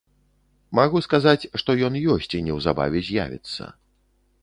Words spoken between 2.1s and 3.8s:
ёсць і неўзабаве з'явіцца.